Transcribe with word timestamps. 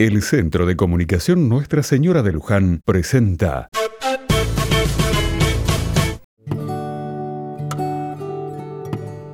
El 0.00 0.22
Centro 0.22 0.64
de 0.64 0.76
Comunicación 0.76 1.48
Nuestra 1.48 1.82
Señora 1.82 2.22
de 2.22 2.30
Luján 2.30 2.82
presenta 2.84 3.68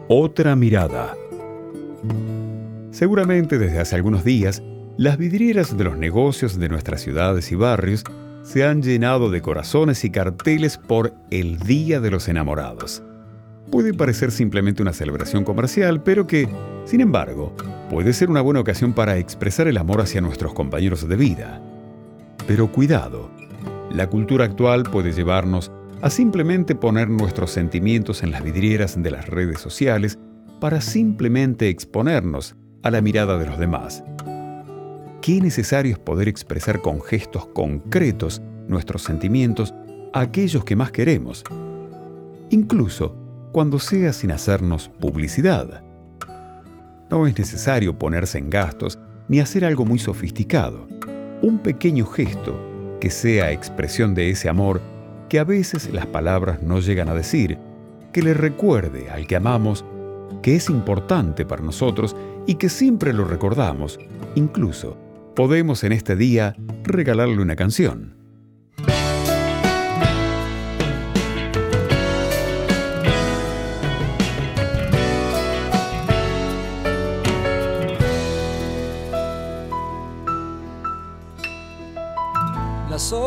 Otra 0.09 0.57
mirada. 0.57 1.15
Seguramente 2.93 3.59
desde 3.59 3.79
hace 3.79 3.95
algunos 3.95 4.25
días, 4.25 4.63
las 4.97 5.19
vidrieras 5.19 5.77
de 5.77 5.85
los 5.85 5.99
negocios 5.99 6.59
de 6.59 6.71
nuestras 6.71 7.03
ciudades 7.03 7.53
y 7.53 7.57
barrios 7.57 8.03
se 8.43 8.65
han 8.65 8.81
llenado 8.81 9.29
de 9.29 9.43
corazones 9.43 10.03
y 10.07 10.11
carteles 10.11 10.79
por 10.79 11.13
el 11.31 11.59
Día 11.59 12.01
de 12.01 12.11
los 12.11 12.27
Enamorados. 12.27 13.03
Puede 13.71 13.95
parecer 13.95 14.31
simplemente 14.31 14.83
una 14.83 14.93
celebración 14.93 15.45
comercial, 15.45 16.03
pero 16.03 16.27
que, 16.27 16.49
sin 16.85 17.01
embargo, 17.01 17.55
puede 17.91 18.13
ser 18.13 18.31
una 18.31 18.41
buena 18.41 18.61
ocasión 18.61 18.93
para 18.93 19.19
expresar 19.19 19.69
el 19.69 19.79
amor 19.79 20.01
hacia 20.01 20.21
nuestros 20.21 20.55
compañeros 20.55 21.09
de 21.09 21.17
vida. 21.17 21.61
Pero 22.47 22.71
cuidado, 22.71 23.31
la 23.91 24.09
cultura 24.09 24.45
actual 24.45 24.85
puede 24.85 25.13
llevarnos 25.13 25.73
a 26.03 26.11
simplemente 26.11 26.75
poner 26.75 27.09
nuestros 27.09 27.51
sentimientos 27.51 28.23
en 28.23 28.31
las 28.31 28.45
vidrieras 28.45 29.03
de 29.03 29.11
las 29.11 29.27
redes 29.27 29.61
sociales 29.61 30.19
para 30.61 30.81
simplemente 30.81 31.69
exponernos 31.69 32.57
a 32.83 32.91
la 32.91 33.01
mirada 33.01 33.39
de 33.39 33.47
los 33.47 33.59
demás. 33.59 34.05
Qué 35.23 35.41
necesario 35.41 35.93
es 35.93 35.99
poder 35.99 36.29
expresar 36.29 36.83
con 36.83 37.01
gestos 37.01 37.47
concretos 37.47 38.43
nuestros 38.69 39.03
sentimientos 39.03 39.75
a 40.13 40.21
aquellos 40.21 40.65
que 40.65 40.77
más 40.77 40.91
queremos, 40.91 41.45
incluso 42.51 43.24
cuando 43.55 43.79
sea 43.79 44.13
sin 44.13 44.33
hacernos 44.33 44.89
publicidad. 44.89 45.81
No 47.09 47.25
es 47.29 47.39
necesario 47.39 47.97
ponerse 47.97 48.37
en 48.37 48.51
gastos 48.51 48.99
ni 49.29 49.39
hacer 49.39 49.65
algo 49.65 49.85
muy 49.85 50.01
sofisticado. 50.01 50.89
Un 51.41 51.61
pequeño 51.61 52.05
gesto 52.05 52.99
que 53.01 53.11
sea 53.11 53.53
expresión 53.53 54.13
de 54.13 54.31
ese 54.31 54.49
amor 54.49 54.81
que 55.29 55.39
a 55.39 55.45
veces 55.45 55.89
las 55.93 56.07
palabras 56.07 56.65
no 56.65 56.81
llegan 56.81 57.09
a 57.09 57.15
decir, 57.15 57.57
que 58.13 58.23
le 58.23 58.35
recuerde 58.35 59.09
al 59.09 59.29
que 59.29 59.37
amamos 59.37 59.85
que 60.43 60.57
es 60.57 60.69
importante 60.69 61.47
para 61.47 61.63
nosotros 61.63 62.17
y 62.49 62.57
que 62.57 62.69
siempre 62.69 63.13
lo 63.13 63.25
recordamos. 63.25 64.01
Incluso 64.35 64.97
podemos 65.37 65.85
en 65.85 65.93
este 65.93 66.17
día 66.17 66.57
regalarle 66.83 67.41
una 67.41 67.55
canción. 67.55 68.24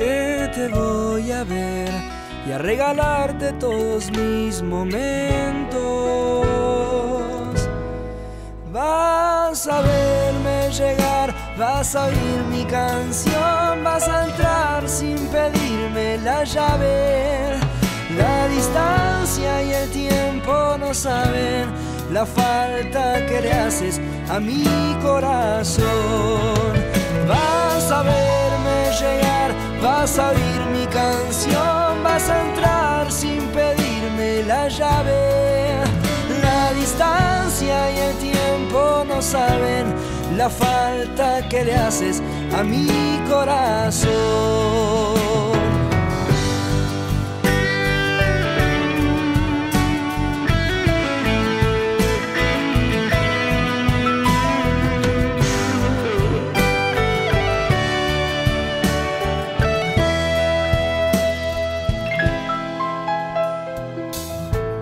que 0.00 0.50
te 0.54 0.68
voy 0.68 1.30
a 1.30 1.44
ver 1.44 1.90
y 2.48 2.52
a 2.52 2.58
regalarte 2.58 3.52
todos 3.64 4.10
mis 4.12 4.62
momentos. 4.62 5.78
Vas 8.72 9.66
a 9.66 9.82
verme 9.82 10.70
llegar, 10.72 11.34
vas 11.58 11.94
a 11.94 12.06
oír 12.06 12.40
mi 12.50 12.64
canción, 12.64 13.84
vas 13.84 14.08
a 14.08 14.24
entrar 14.24 14.88
sin 14.88 15.18
pedirme 15.28 16.16
la 16.24 16.44
llave. 16.44 17.58
La 18.16 18.48
distancia 18.48 19.62
y 19.62 19.72
el 19.72 19.90
tiempo 19.90 20.78
no 20.78 20.94
saben 20.94 21.68
la 22.10 22.24
falta 22.24 23.26
que 23.26 23.42
le 23.42 23.52
haces 23.52 24.00
a 24.30 24.40
mi 24.40 24.64
corazón. 25.02 26.79
Vas 30.00 30.18
a 30.18 30.30
oír 30.30 30.60
mi 30.72 30.86
canción, 30.86 32.02
vas 32.02 32.30
a 32.30 32.36
entrar 32.48 33.12
sin 33.12 33.42
pedirme 33.48 34.42
la 34.44 34.66
llave. 34.68 35.82
La 36.42 36.72
distancia 36.72 37.76
y 37.94 37.98
el 38.08 38.14
tiempo 38.16 39.04
no 39.06 39.20
saben 39.20 39.94
la 40.38 40.48
falta 40.48 41.46
que 41.50 41.64
le 41.64 41.74
haces 41.74 42.22
a 42.58 42.62
mi 42.62 42.88
corazón. 43.28 44.39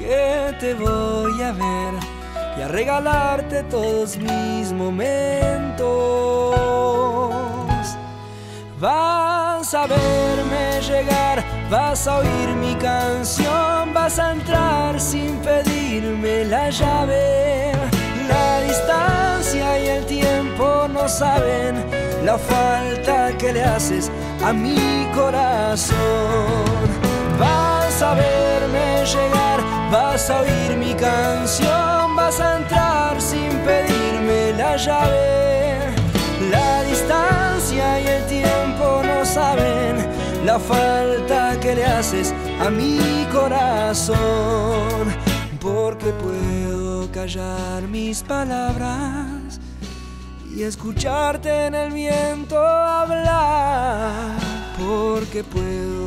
que 0.00 0.56
te 0.58 0.74
voy 0.74 1.42
a 1.42 1.52
ver 1.52 1.94
y 2.58 2.62
a 2.62 2.68
regalarte 2.68 3.62
todos 3.64 4.16
mis 4.16 4.72
momentos. 4.72 5.84
Vas 8.78 9.74
a 9.74 9.86
verme 9.86 10.80
llegar, 10.80 11.44
vas 11.70 12.06
a 12.08 12.18
oír 12.18 12.48
mi 12.58 12.74
canción, 12.76 13.92
vas 13.92 14.18
a 14.18 14.32
entrar 14.32 14.98
sin 14.98 15.36
pedirme 15.38 16.46
la 16.46 16.70
llave. 16.70 17.72
La 18.26 18.60
distancia 18.62 19.78
y 19.84 19.88
el 19.88 20.06
tiempo 20.06 20.88
no 20.88 21.06
saben 21.08 21.84
la 22.24 22.38
falta 22.38 23.36
que 23.36 23.52
le 23.52 23.64
haces 23.64 24.10
a 24.42 24.52
mi 24.52 25.06
corazón. 25.14 26.70
A 28.02 28.14
verme 28.14 29.04
llegar, 29.04 29.60
vas 29.90 30.30
a 30.30 30.40
oír 30.40 30.76
mi 30.78 30.94
canción, 30.94 32.16
vas 32.16 32.40
a 32.40 32.56
entrar 32.56 33.20
sin 33.20 33.50
pedirme 33.58 34.52
la 34.56 34.76
llave. 34.76 35.94
La 36.50 36.82
distancia 36.84 38.00
y 38.00 38.06
el 38.06 38.24
tiempo 38.26 39.02
no 39.04 39.24
saben 39.24 39.96
la 40.46 40.58
falta 40.58 41.58
que 41.60 41.74
le 41.74 41.84
haces 41.84 42.32
a 42.64 42.70
mi 42.70 43.26
corazón, 43.32 44.16
porque 45.60 46.10
puedo 46.12 47.10
callar 47.12 47.82
mis 47.82 48.22
palabras 48.22 49.60
y 50.54 50.62
escucharte 50.62 51.66
en 51.66 51.74
el 51.74 51.92
viento 51.92 52.58
hablar, 52.58 54.38
porque 54.78 55.44
puedo 55.44 55.99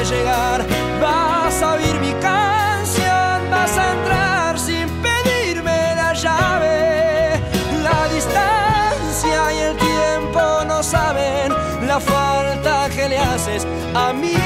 de 0.00 0.16
llegar. 0.16 0.66
Vas 1.00 1.62
a 1.62 1.74
oír 1.74 2.00
mi 2.00 2.12
canción, 2.20 3.50
vas 3.50 3.76
a 3.76 3.92
entrar 3.92 4.58
sin 4.58 4.88
pedirme 5.04 5.94
la 5.94 6.14
llave. 6.14 7.40
La 7.82 8.08
distancia 8.14 9.52
y 9.52 9.58
el 9.68 9.76
tiempo 9.76 10.64
no 10.66 10.82
saben 10.82 11.52
la 11.86 12.00
falta 12.00 12.88
que 12.94 13.08
le 13.08 13.18
haces 13.18 13.66
a 13.94 14.12
mí. 14.12 14.39